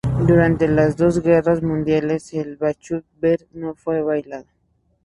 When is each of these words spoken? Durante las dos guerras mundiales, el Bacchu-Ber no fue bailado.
Durante 0.25 0.67
las 0.67 0.97
dos 0.97 1.21
guerras 1.21 1.61
mundiales, 1.61 2.33
el 2.33 2.57
Bacchu-Ber 2.57 3.45
no 3.53 3.75
fue 3.75 4.01
bailado. 4.01 4.47